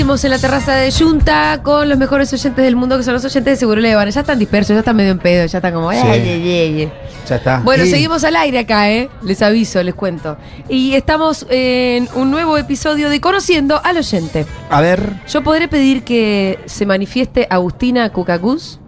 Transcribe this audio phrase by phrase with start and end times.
[0.00, 3.22] Seguimos en la terraza de Junta con los mejores oyentes del mundo, que son los
[3.22, 4.10] oyentes de Seguro Levana.
[4.10, 5.92] Ya están dispersos, ya están medio en pedo, ya están como.
[5.92, 5.98] Sí.
[6.02, 6.92] "Ay, ay, ay, ay".
[7.28, 7.60] Ya está.
[7.62, 9.10] Bueno, Y- seguimos al aire acá, ¿eh?
[9.22, 10.38] Les aviso, les cuento.
[10.70, 14.46] Y estamos en un nuevo episodio de Conociendo al Oyente.
[14.70, 15.16] A ver.
[15.28, 18.80] Yo podré pedir que se manifieste Agustina Cucacuz.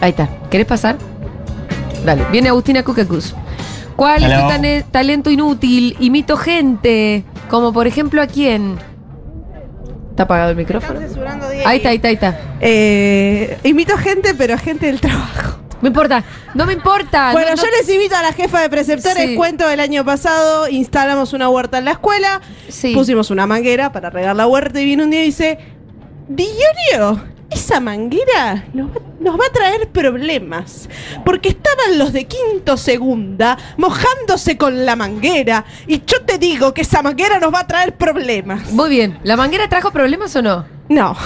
[0.00, 0.28] Ahí está.
[0.50, 0.96] ¿Querés pasar?
[2.04, 3.36] Dale, viene Agustina Cucacuz.
[3.94, 5.96] ¿Cuál es tu talento inútil?
[6.00, 7.22] Imito gente.
[7.48, 8.78] Como por ejemplo a quién.
[10.22, 11.00] ¿Está apagado el micrófono?
[11.66, 12.38] Ahí está, ahí está, ahí está.
[12.60, 15.58] Eh, invito gente, pero a gente del trabajo.
[15.80, 16.22] Me importa.
[16.54, 17.32] No me importa.
[17.32, 19.30] bueno, no- yo no- les invito a la jefa de preceptores.
[19.30, 19.34] Sí.
[19.34, 22.94] Cuento del año pasado, instalamos una huerta en la escuela, Sí.
[22.94, 25.58] pusimos una manguera para regar la huerta y viene un día y dice,
[26.28, 30.88] Diorio, esa manguera nos va, nos va a traer problemas.
[31.24, 35.64] Porque estaban los de quinto segunda mojándose con la manguera.
[35.86, 38.70] Y yo te digo que esa manguera nos va a traer problemas.
[38.72, 39.18] Muy bien.
[39.22, 40.64] ¿La manguera trajo problemas o no?
[40.88, 41.16] No.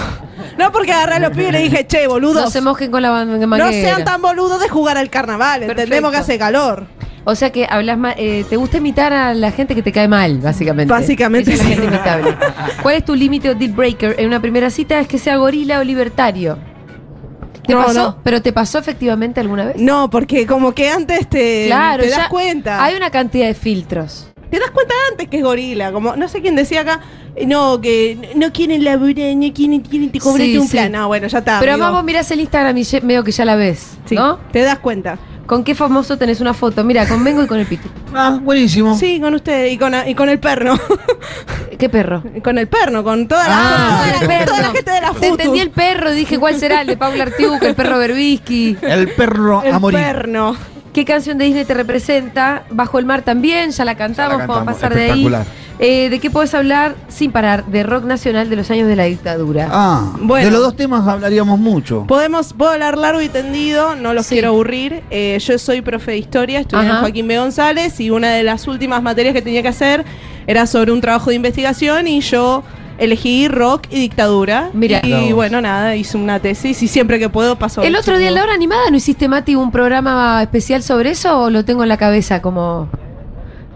[0.58, 2.44] No porque agarré a los pibes y le dije, che, boludos.
[2.44, 3.72] No se mojen con la man- No manguera.
[3.72, 6.86] sean tan boludos de jugar al carnaval, entendemos que hace calor.
[7.24, 10.06] O sea que hablas ma- eh, te gusta imitar a la gente que te cae
[10.06, 10.92] mal, básicamente.
[10.92, 12.36] Básicamente Esa es la gente imitable.
[12.82, 15.00] ¿Cuál es tu límite o deal breaker en una primera cita?
[15.00, 16.56] Es que sea gorila o libertario.
[17.66, 18.00] ¿Te No, pasó?
[18.02, 18.18] no.
[18.22, 19.76] ¿Pero te pasó efectivamente alguna vez?
[19.78, 22.82] No, porque como que antes te, Claro, te das ya cuenta.
[22.84, 24.28] Hay una cantidad de filtros.
[24.50, 25.90] Te das cuenta antes que es gorila.
[25.92, 27.00] Como, no sé quién decía acá,
[27.46, 30.72] no, que no quieren laburar, no quieren, quieren te cobrarte Sí, un sí.
[30.76, 30.92] plan.
[30.92, 31.58] No, bueno, ya está.
[31.58, 31.84] Pero amigo.
[31.86, 34.38] además vos mirás el Instagram y veo que ya la ves, Sí, ¿no?
[34.52, 35.18] te das cuenta.
[35.46, 36.82] ¿Con qué famoso tenés una foto?
[36.84, 37.88] Mira, con Mengo y con el Pitu.
[38.14, 38.96] Ah, buenísimo.
[38.98, 40.74] Sí, con usted y con, y con el perno.
[41.78, 42.22] ¿Qué perro?
[42.42, 45.14] con el perno, con toda la, Ah, toda la- toda la gente de la Te
[45.14, 45.26] foto.
[45.26, 48.76] entendí el perro, dije cuál será, el de Paula Artiuca, el perro Berbisky.
[48.82, 50.00] El perro El a morir.
[50.00, 50.56] perno.
[50.92, 52.64] ¿Qué canción de Disney te representa?
[52.70, 55.28] Bajo el mar también, ya la cantamos, vamos a pasar de ahí.
[55.78, 57.66] Eh, ¿De qué podés hablar sin parar?
[57.66, 59.68] De rock nacional de los años de la dictadura.
[59.70, 60.46] Ah, Bueno.
[60.46, 62.06] de los dos temas hablaríamos mucho.
[62.08, 64.36] Podemos, puedo hablar largo y tendido, no los Sí.
[64.36, 65.02] quiero aburrir.
[65.10, 66.96] Eh, yo soy profe de historia, estudié en.
[66.96, 67.38] Joaquín B.
[67.38, 70.06] González y una de las últimas materias que tenía que hacer
[70.46, 72.62] era sobre un trabajo de investigación y yo
[72.98, 74.70] elegí rock y dictadura.
[74.72, 75.00] Mira.
[75.04, 77.82] Y bueno, nada, hice una tesis y siempre que puedo paso.
[77.82, 81.38] el otro día en la hora animada, ¿no hiciste, Mati, un programa especial sobre eso
[81.42, 82.88] o lo tengo en la cabeza como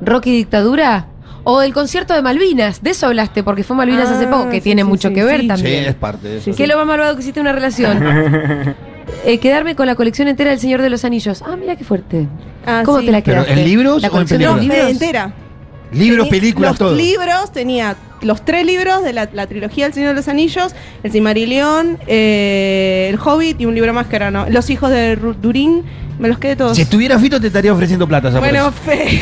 [0.01, 1.07] rock y dictadura?
[1.43, 4.57] O del concierto de Malvinas, de eso hablaste, porque fue Malvinas Ah, hace poco, que
[4.57, 5.49] sí, tiene sí, mucho sí, que ver sí.
[5.49, 5.85] también.
[5.85, 6.51] Sí, es parte de eso.
[6.55, 8.75] ¿Qué es lo más malvado que existe en una relación?
[9.25, 11.43] Eh, quedarme con la colección entera del Señor de los Anillos.
[11.45, 12.29] Ah, mira qué fuerte.
[12.65, 13.07] Ah, ¿Cómo sí.
[13.07, 13.61] te la ¿Pero quedaste?
[13.61, 15.33] en libros ¿La o en No, entera.
[15.93, 16.95] Libros, Tenía- películas, los todo.
[16.97, 21.11] libros tenía los tres libros de la, la trilogía del Señor de los Anillos, el
[21.11, 25.35] Cimarilión, eh, el Hobbit y un libro más que era no, Los hijos de Ru-
[25.35, 25.83] Durín,
[26.19, 26.77] me los quedé todos.
[26.77, 28.29] Si estuviera Fito te estaría ofreciendo plata.
[28.29, 28.73] ya por bueno, eso.
[28.73, 29.21] fe.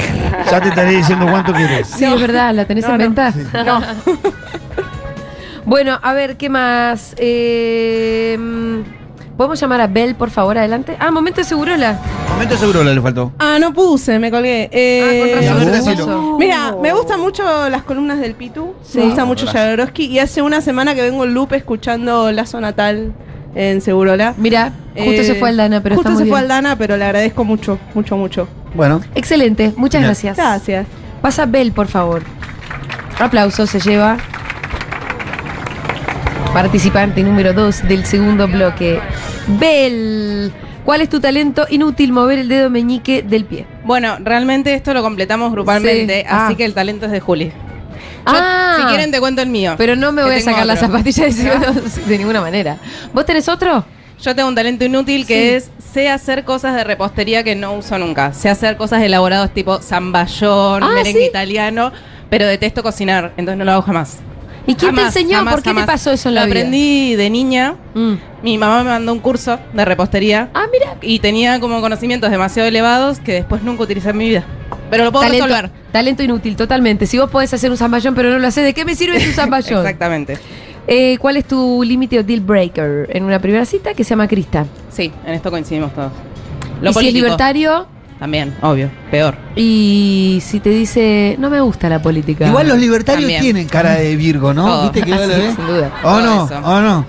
[0.51, 1.87] Ya te estaría diciendo cuánto quieres.
[1.97, 2.17] Sí, No.
[2.17, 3.05] es verdad, ¿la tenés No, en no.
[3.05, 3.35] venta?
[3.65, 3.81] No.
[5.65, 7.15] Bueno, a ver, ¿qué más?
[7.19, 8.81] Eh, mm,
[9.39, 10.97] ¿Podemos llamar a Bel, por favor, adelante?
[10.99, 11.97] Ah, momento de Segurola.
[12.33, 13.31] Momento seguro le faltó.
[13.39, 14.69] Ah, no puse, me colgué.
[14.73, 16.39] Eh, ah, con razón.
[16.39, 18.99] Mira, me gustan mucho las columnas del Pitu, Sí.
[18.99, 19.47] me gusta mucho.
[19.47, 23.13] Jodorowsky y hace una semana que vengo en loop escuchando Lazo Natal
[23.55, 24.35] en Segurola.
[24.39, 26.51] Mira, justo Eh, se fue Aldana, pero justo está se muy fue bien.
[26.51, 28.49] Aldana, pero le agradezco mucho, mucho, mucho.
[28.75, 30.37] Bueno, Excelente, muchas gracias.
[30.37, 30.85] Gracias.
[31.23, 32.23] Pasa Bel, por favor.
[33.21, 34.17] Aplausos, se lleva.
[36.63, 38.99] Participante número 2 del segundo bloque.
[39.47, 40.53] Bel,
[40.85, 43.65] ¿cuál es tu talento inútil mover el dedo meñique del pie?
[43.85, 46.27] Bueno, realmente esto lo completamos grupalmente, Sí.
[46.29, 46.47] Ah.
[46.47, 47.45] así que el talento es de Juli.
[47.47, 47.53] Yo,
[48.27, 48.75] Ah.
[48.77, 49.77] si quieren te cuento el mío.
[49.79, 50.89] Pero no me voy a sacar las otro.
[50.97, 51.49] zapatillas de,
[52.07, 52.77] de ninguna manera.
[53.13, 53.85] ¿Vos tenés otro?
[54.21, 55.69] Yo tengo un talento inútil que Sí.
[55.69, 58.33] es sé hacer cosas de repostería que no uso nunca.
[58.33, 61.27] Sé hacer cosas elaboradas tipo zamballón, Ah, merengue ¿sí?
[61.27, 61.93] italiano,
[62.29, 64.19] pero detesto cocinar, entonces no lo hago jamás.
[64.69, 65.39] ¿Y quién Jamás, te enseñó?
[65.39, 65.87] jamás, ¿Por qué jamás.
[65.87, 66.61] te pasó eso en la Lo vida?
[66.61, 67.75] aprendí de niña.
[67.95, 68.13] Mm.
[68.43, 70.97] Mi mamá me mandó un curso de repostería Ah, mira.
[71.03, 74.45] y tenía como conocimientos demasiado elevados que después nunca utilicé en mi vida.
[74.91, 75.71] Pero lo puedo Talento, resolver.
[75.91, 77.07] talento inútil, totalmente.
[77.07, 79.31] Si vos podés hacer un zamballón pero no lo haces, ¿de qué me sirve tu
[79.33, 79.79] zamballón?
[79.81, 80.39] Exactamente.
[80.87, 84.29] Eh, ¿Cuál es tu límite o deal breaker en una primera cita que se llama
[84.29, 84.67] Crista?
[84.91, 86.13] Sí, en esto coincidimos todos.
[86.83, 87.87] y si es libertario
[88.19, 88.91] También, obvio.
[89.11, 89.37] Peor.
[89.55, 92.47] y si te dice, no me gusta la política.
[92.49, 93.41] igual los libertarios También.
[93.43, 94.67] tienen cara de Virgo, ¿no?
[94.67, 94.83] Todo.
[94.91, 95.55] ¿Viste que Sí, vos lo ves?
[95.55, 95.91] sin duda.
[96.03, 96.43] ¿O no?
[96.65, 97.07] ¿O no?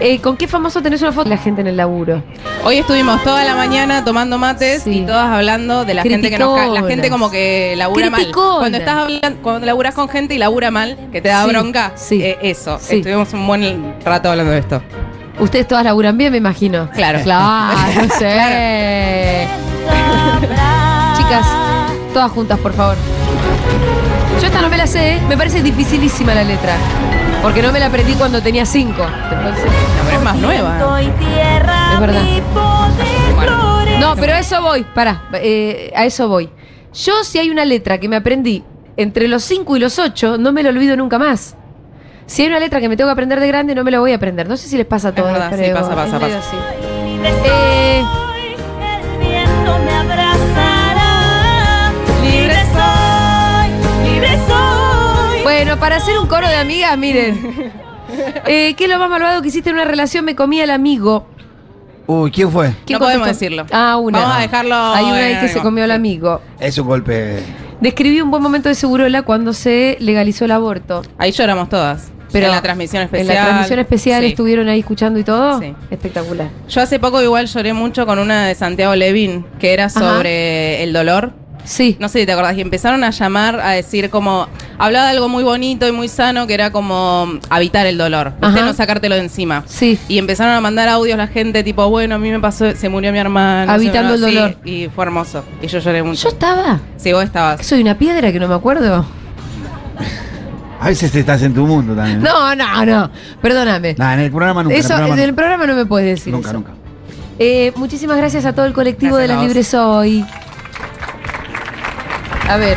[0.00, 2.24] Eh, ¿Con qué famoso tenés una foto de la gente en el laburo?
[2.64, 4.98] Hoy estuvimos toda la mañana tomando mates Sí.
[4.98, 8.26] y todas hablando de la gente que nos ca- La gente como que labura mal.
[8.32, 11.92] Cuando estás hablando, cuando laburas con gente y labura mal, que te da Sí, bronca,
[11.94, 12.22] sí.
[12.22, 12.78] eh, eso.
[12.80, 12.96] Sí.
[12.96, 14.82] Estuvimos un buen rato hablando de esto.
[15.38, 16.88] Ustedes todas laburan bien, me imagino.
[16.90, 17.20] Claro.
[17.22, 17.78] Claro,
[18.08, 19.46] no sé.
[21.32, 21.46] Chicas,
[22.12, 22.96] todas juntas, por favor.
[24.38, 25.20] Yo esta no me la sé, ¿eh?
[25.28, 26.76] me parece dificilísima la letra.
[27.40, 29.02] Porque no me la aprendí cuando tenía cinco.
[29.30, 31.00] Entonces, No, pero es más nueva.
[31.00, 32.22] es verdad.
[33.98, 36.50] No, pero a eso voy, pará, eh, a eso voy.
[36.92, 38.62] Yo si hay una letra que me aprendí
[38.98, 41.56] entre los 5 y los 8, no me la olvido nunca más.
[42.26, 44.12] Si hay una letra que me tengo que aprender de grande, no me la voy
[44.12, 44.46] a aprender.
[44.46, 45.32] No sé si les pasa a todos.
[45.32, 46.52] verdad, sí, pasa, pasa, es pasa.
[47.24, 48.04] Eh,
[55.78, 57.72] para hacer un coro de amigas, miren.
[58.46, 60.26] Eh, ¿Qué es lo más malvado que hiciste en una relación?
[60.26, 61.26] Me comí al amigo.
[62.06, 62.74] Uy, ¿quién fue?
[62.84, 63.44] ¿Quién No podemos contestó?
[63.46, 63.66] decirlo.
[63.72, 64.18] Ah, una.
[64.20, 66.42] Vamos a dejarlo Hay una ahí en que se comió al amigo.
[66.60, 67.42] Es un golpe.
[67.80, 71.00] Describí un buen momento de Segurola cuando se legalizó el aborto.
[71.16, 72.10] Ahí lloramos todas.
[72.32, 73.30] Pero en la transmisión especial.
[73.30, 74.28] En la transmisión especial Sí.
[74.30, 75.58] estuvieron ahí escuchando y todo.
[75.60, 75.74] Sí.
[75.90, 76.48] Espectacular.
[76.68, 80.00] Yo hace poco igual lloré mucho con una de Santiago Levin, que era Ajá.
[80.00, 81.32] sobre el dolor.
[81.64, 81.96] Sí.
[82.00, 84.48] No sé si te acordás, y empezaron a llamar a decir como,
[84.78, 88.32] hablaba de algo muy bonito y muy sano, que era como habitar el dolor.
[88.40, 88.62] Ajá.
[88.62, 89.62] no sacártelo de encima.
[89.66, 89.98] Sí.
[90.08, 93.12] Y empezaron a mandar audios la gente, tipo, bueno, a mí me pasó, se murió
[93.12, 93.70] mi hermano.
[93.70, 94.56] Habitando el dolor.
[94.64, 95.44] Y fue hermoso.
[95.62, 96.28] Y yo lloré Yo mucho.
[96.28, 96.80] estaba.
[96.96, 97.58] Sí, vos estabas.
[97.58, 99.04] ¿Que ¿Soy una piedra que no me acuerdo?
[100.80, 102.20] A veces estás en tu mundo también.
[102.20, 103.10] No, no, no.
[103.40, 103.94] Perdóname.
[103.96, 104.74] Nah, en el programa nunca.
[104.76, 106.58] eso, en el en programa el programa no me puedes decir nunca, eso.
[106.58, 106.72] nunca.
[107.38, 109.44] Eh, muchísimas gracias a todo el colectivo Gracias de las.
[109.44, 110.24] Libres hoy.
[112.52, 112.76] A ver.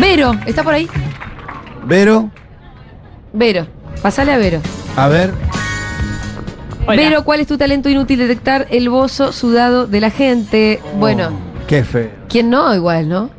[0.00, 0.88] Vero, ¿está por ahí?
[1.84, 2.30] Vero,
[3.32, 3.66] Vero,
[4.00, 4.60] pasale a Vero.
[4.96, 5.32] a ver.
[6.86, 7.02] Hola.
[7.02, 8.18] Vero, ¿cuál es tu talento inútil?
[8.20, 10.80] Detectar el bozo sudado de la gente.
[10.98, 12.10] Bueno, Oh, qué feo.
[12.28, 12.72] ¿quién no?
[12.74, 13.30] Igual, ¿no?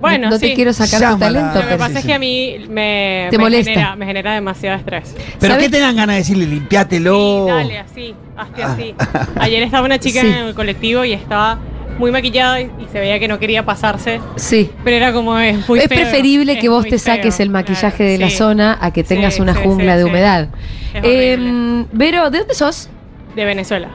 [0.00, 1.26] Bueno, no, no te quiero sacar tu Llámala.
[1.26, 3.70] talento, Lo que pero- pasa sí, es que a mí me, Te me molesta.
[3.72, 5.14] Genera, me genera demasiado estrés.
[5.38, 5.66] Pero ¿Sabes?
[5.66, 6.46] ¿qué te dan ganas de decirle?
[6.46, 7.44] Limpiátelo.
[7.46, 8.94] Sí, dale, así, hazte así.
[9.38, 10.28] Ayer estaba una chica Sí.
[10.28, 11.58] en el colectivo y estaba
[11.98, 14.70] muy maquillada y, y se veía que no quería pasarse, Sí.
[14.84, 17.96] pero era como es muy es feo, preferible que vos te saques feo, el maquillaje
[17.96, 18.36] claro, de la sí.
[18.36, 20.48] zona a que tengas Sí, una sí, jungla sí, de humedad.
[20.94, 22.88] Eh, Vero, ¿de dónde sos?
[23.34, 23.88] De Venezuela,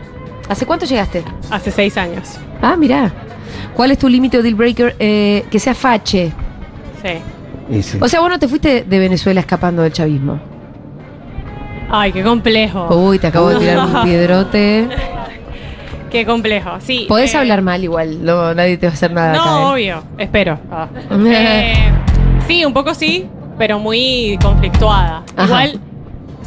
[0.49, 1.23] ¿Hace cuánto llegaste?
[1.49, 2.37] hace seis años.
[2.61, 3.11] Ah, mirá.
[3.73, 6.31] ¿Cuál es tu límite o deal breaker eh, que sea fache?
[7.01, 7.97] Sí.
[8.01, 10.39] O sea, vos no te fuiste de Venezuela escapando del chavismo.
[11.89, 12.87] Ay, qué complejo.
[12.95, 14.87] Uy, te acabo de tirar un piedrote.
[16.11, 16.71] Qué complejo.
[16.81, 17.05] Sí.
[17.07, 19.33] Podés eh, hablar mal igual, no, nadie te va a hacer nada.
[19.33, 19.65] No, acá, ¿eh?
[19.73, 20.59] obvio, espero.
[20.71, 20.87] Ah.
[21.25, 21.73] Eh,
[22.47, 23.27] sí, un poco sí,
[23.57, 25.23] pero muy conflictuada.
[25.35, 25.45] Ajá.
[25.45, 25.79] Igual,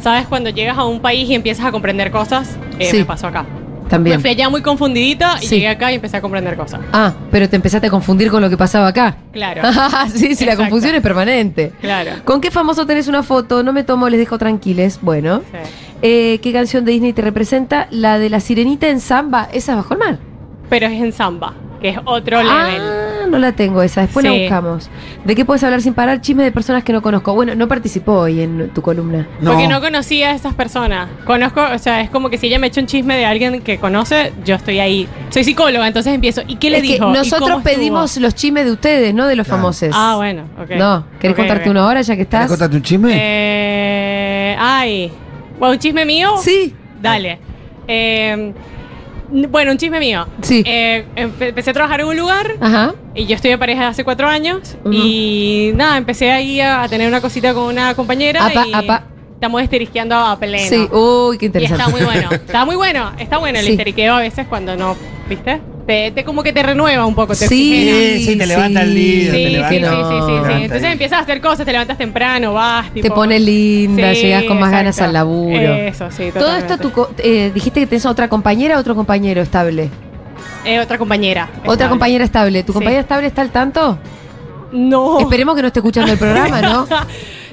[0.01, 0.27] ¿sabes?
[0.27, 2.97] Cuando llegas a un país y empiezas a comprender cosas, Sí.
[2.97, 3.45] me pasó acá.
[3.89, 4.17] También.
[4.17, 5.55] Me fui allá muy confundidita y Sí.
[5.55, 6.81] llegué acá y empecé a comprender cosas.
[6.91, 9.15] Ah, pero te empezaste a confundir con lo que pasaba acá.
[9.31, 9.61] Claro.
[10.13, 11.71] sí, sí, la confusión es permanente.
[11.81, 12.11] Claro.
[12.23, 13.61] ¿Con qué famoso tenés una foto?
[13.63, 14.99] No me tomo, les dejo tranquiles.
[15.01, 15.41] Bueno.
[15.51, 15.84] Sí.
[16.01, 17.87] Eh, ¿Qué canción de Disney te representa?
[17.91, 19.47] La de la sirenita en samba.
[19.51, 20.19] Esa es bajo el mar.
[20.69, 22.81] Pero es en samba, que es otro level.
[22.81, 24.01] Ah, no la tengo esa.
[24.01, 24.89] Después la buscamos.
[25.23, 26.21] ¿De qué puedes hablar sin parar?
[26.21, 27.33] Chisme de personas que no conozco.
[27.33, 29.27] Bueno, no participó hoy en tu columna.
[29.41, 29.51] No.
[29.51, 31.07] Porque no conocía a esas personas.
[31.25, 33.77] Conozco, o sea, es como que si ella me echa un chisme de alguien que
[33.79, 35.07] conoce, yo estoy ahí.
[35.29, 36.41] Soy psicóloga, entonces empiezo.
[36.47, 36.95] ¿Y qué le Es que dijo?
[36.97, 39.61] ¿Y cómo nosotros pedimos los chismes de ustedes, no de los Claro.
[39.61, 39.89] famosos.
[39.93, 40.71] Ah, bueno, ok.
[40.77, 41.71] No, ¿querés contarte ok.
[41.71, 42.47] una hora ya que ¿Querés estás?
[42.49, 43.11] contarte un chisme?
[43.13, 45.11] Eh, ay.
[45.59, 46.35] Bueno, un chisme mío.
[46.41, 46.73] Sí.
[47.01, 47.39] Dale.
[47.87, 48.53] Eh,
[49.31, 50.27] n- bueno, un chisme mío.
[50.41, 50.63] Sí.
[50.65, 52.93] Eh, empe- empecé a trabajar en un lugar Ajá.
[53.13, 54.75] y yo estoy de pareja hace cuatro años.
[54.91, 58.45] Y nada, empecé ahí a, a tener una cosita con una compañera.
[58.45, 59.03] Apa, y apa.
[59.35, 60.69] Estamos histeriqueando a pleno.
[60.69, 61.83] Sí, uy, qué Y interesante.
[61.83, 62.29] está muy bueno.
[62.31, 63.11] Está muy bueno.
[63.19, 63.71] Está bueno el Sí.
[63.71, 64.95] histeriqueo a veces cuando no,
[65.29, 65.59] ¿viste?
[65.85, 68.17] Te, te como que te renueva un poco, te Sí, oxigena.
[68.17, 69.75] Sí, sí, te levanta el día, Sí, te sí, sí, sí, no, sí,
[70.25, 70.31] sí.
[70.31, 73.07] levanta Entonces el- empiezas a hacer cosas, te levantas temprano, vas, tipo.
[73.07, 75.73] Te pones linda, Sí, llegas con más ganas al laburo.
[75.75, 79.91] Eso, sí, Todo esto, co- eh, dijiste que tenés otra compañera o otro compañero estable.
[80.65, 81.49] Eh, otra compañera.
[81.59, 81.89] Otra estable.
[81.89, 82.63] compañera estable.
[82.63, 82.73] ¿Tu Sí.
[82.73, 83.99] compañera estable está al tanto?
[84.71, 85.19] No.
[85.19, 86.87] Esperemos que no esté escuchando el programa, ¿no?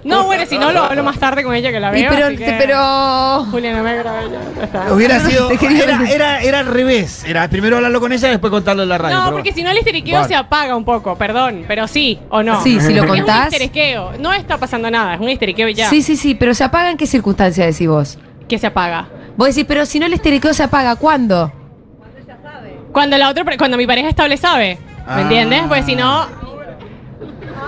[0.05, 2.11] no, bueno, si no lo hablo más tarde con ella que la Y veo.
[2.11, 3.45] pero, así que- pero.
[3.51, 4.41] Julia, no me grabé ya.
[4.59, 4.93] ya está.
[4.93, 5.49] Hubiera sido.
[5.49, 6.15] Te quería Era, decir.
[6.15, 7.25] era, era al revés.
[7.25, 9.17] Era primero hablarlo con ella y después contarlo en la radio.
[9.17, 9.57] No, pero porque bueno.
[9.57, 12.63] si no el histeriqueo se apaga un poco, perdón, pero sí o no.
[12.63, 13.53] Sí, si lo Porque Es un contás.
[13.53, 15.89] histeriqueo, no está pasando nada, es un histeriqueo y ya.
[15.89, 18.19] Sí, sí, sí, pero se apaga en qué circunstancia decís vos.
[18.49, 19.07] Que se apaga.
[19.37, 21.53] Vos decís, pero si no el esteriqueo se apaga, ¿cuándo?
[22.93, 25.21] Cuando la otra, cuando mi pareja estable sabe, ¿me Ah.
[25.23, 25.63] entiendes?
[25.69, 26.27] Pues si no,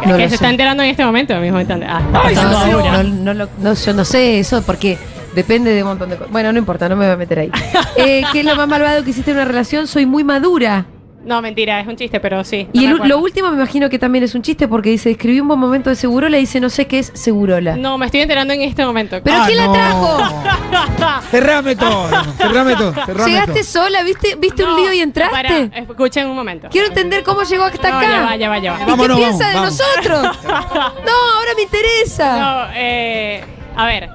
[0.07, 0.35] No que se sé.
[0.37, 1.87] está enterando en este momento, mismo instante.
[1.89, 2.35] Ah, Ay.
[2.35, 4.99] No, no, lo- no, yo no sé eso porque
[5.35, 6.33] depende de un montón de cosas.
[6.33, 7.51] Bueno, no importa, no me voy a meter ahí.
[7.97, 9.87] Eh, ¿Qué es lo más malvado que hiciste en una relación?
[9.87, 10.85] Soy muy madura.
[11.25, 12.69] No, mentira, es un chiste, pero sí.
[12.75, 15.41] no Y el- lo último me imagino que también es un chiste porque dice, escribí
[15.41, 17.77] un buen momento de Segurola y dice, no sé qué es Segurola.
[17.77, 19.21] No, me estoy enterando en este momento.
[19.25, 20.19] ¿Pero Ah, quién la trajo?
[21.31, 23.65] Cerrame todo, cerrame todo, cerrame ¿Llegaste todo.
[23.65, 24.03] sola?
[24.03, 25.35] ¿Viste, viste un lío y entraste?
[25.35, 26.69] Pará, escuchen un momento.
[26.71, 28.09] Quiero entender cómo llegó hasta No, acá.
[28.11, 28.83] ya va, ya va, ya va.
[28.83, 30.39] ¿Y Vámonos, qué piensa de vamos, nosotros?
[30.45, 32.39] no, ahora me interesa.
[32.39, 33.43] No, eh,
[33.77, 34.11] a ver.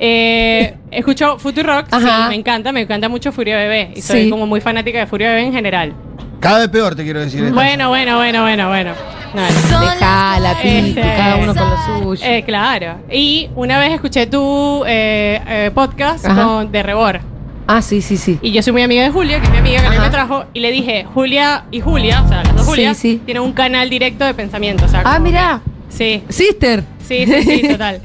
[0.00, 3.92] Eh, escucho Futurock, sí, me encanta, me encanta mucho Furia Bebé.
[3.96, 4.30] Y soy Sí.
[4.30, 5.94] como muy fanática de Furia Bebé en general.
[6.40, 7.42] Cada vez peor te quiero decir.
[7.42, 7.54] esta.
[7.54, 8.92] Bueno, bueno, bueno, bueno, bueno.
[9.34, 11.76] No, Dejala, Pitu, Este, cada uno con lo
[12.16, 12.24] suyo.
[12.24, 12.94] eh, claro.
[13.10, 17.20] Y una vez escuché tu eh, eh, podcast con, de Rebor.
[17.66, 18.38] ah, sí, sí, sí.
[18.40, 20.04] Y yo soy muy amiga de Julia, que es mi amiga que a mí Ajá.
[20.06, 20.44] me trajo.
[20.54, 23.20] Y le dije, Julia y Julia, o sea, las dos Sí, Julia, sí.
[23.24, 24.86] tienen un canal directo de pensamiento.
[24.86, 25.58] O sea, Ah, que-
[25.90, 26.84] Sí, Sister.
[27.06, 28.00] sí, sí, sí, total.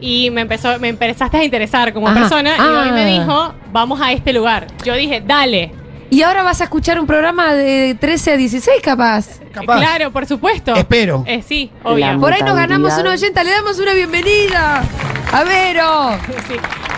[0.00, 2.18] Y me empezó, me empezaste a interesar como Ajá.
[2.20, 3.20] persona y hoy me Ah.
[3.20, 4.66] dijo, vamos a este lugar.
[4.84, 5.70] Yo dije, dale.
[6.14, 9.40] Y ahora vas a escuchar un programa de 13 a 16, capaz.
[9.50, 9.78] Capaz.
[9.78, 10.72] Claro, por supuesto.
[10.76, 11.24] Espero.
[11.26, 12.20] Eh, sí, obvio.
[12.20, 14.84] Por ahí nos ganamos una oyenta, le damos una bienvenida.
[15.32, 16.16] A Vero.
[16.46, 16.54] Sí.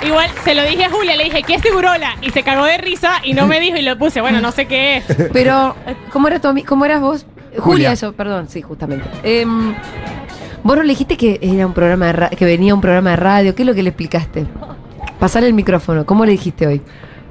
[0.06, 2.14] Igual se lo dije a Julia, le dije, ¿qué es Segurola?
[2.20, 4.66] Y se cagó de risa y no me dijo y lo puse, bueno, no sé
[4.66, 5.04] qué es.
[5.32, 5.74] Pero,
[6.12, 7.24] ¿cómo, era tu ¿cómo eras vos?
[7.52, 7.92] Julia, Julia.
[7.92, 9.08] eso, perdón, sí, justamente.
[9.22, 9.74] Em,
[10.62, 13.54] vos no le dijiste que era un programa de que venía un programa de radio,
[13.54, 14.44] ¿qué es lo que le explicaste?
[15.18, 16.82] Pasale el micrófono, ¿cómo le dijiste hoy?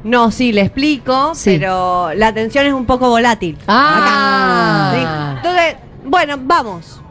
[0.05, 1.57] No, sí, le explico, Sí.
[1.59, 3.57] pero la atención es un poco volátil.
[3.67, 4.91] Ah.
[4.91, 4.99] Acá.
[4.99, 5.37] Sí.
[5.47, 7.01] Entonces, bueno, vamos.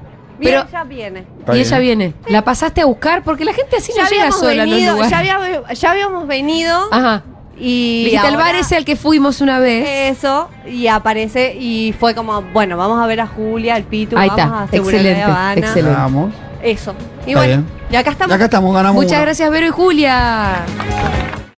[0.40, 1.26] Pero- ya viene.
[1.40, 2.14] Está y ella viene.
[2.28, 3.22] ¿La pasaste a buscar?
[3.24, 5.10] Porque la gente así Ya no llega habíamos, sola a los venido, lugares.
[5.10, 7.22] ya, habíamos, ya habíamos venido Ajá.
[7.58, 10.16] y dijiste ahora bar ese al que fuimos una vez.
[10.16, 14.28] eso y aparece y fue como, bueno, vamos a ver a Julia, al Pitu, Ahí
[14.28, 15.54] vamos está, a Seguridad excelente, de Habana.
[15.60, 15.96] excelente.
[15.98, 16.34] Vamos.
[16.62, 16.94] Eso.
[17.26, 17.66] Y Está bueno, bien.
[17.90, 18.30] y acá estamos.
[18.32, 20.64] Y acá estamos, ganamos Muchas gracias, Vero y Julia.